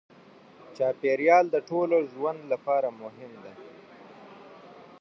[0.77, 3.53] چاپېریال د ټولو ژوند لپاره مهم دی.